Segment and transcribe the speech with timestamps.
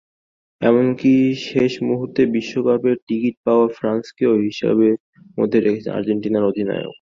[0.61, 1.13] এমনকি
[1.49, 4.95] শেষ মুহূর্তে বিশ্বকাপের টিকিট পাওয়া ফ্রান্সকেও হিসাবের
[5.37, 6.89] মধ্যে রেখেছেন আর্জেন্টিনা অধিনায়ক।